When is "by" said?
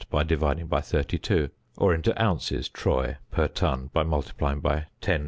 0.09-0.23, 0.65-0.81, 3.93-4.01, 4.59-4.85